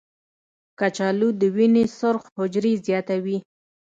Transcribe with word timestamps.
کچالو 0.79 1.29
د 1.41 1.41
وینې 1.55 1.83
سرخ 1.97 2.23
حجرې 2.37 2.73
زیاتوي. 2.85 3.37